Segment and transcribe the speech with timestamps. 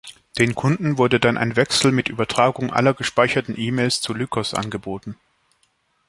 [0.39, 5.15] Den Kunden wurde dann ein Wechsel mit Übertragung aller gespeicherten E-Mails zu Lycos angeboten.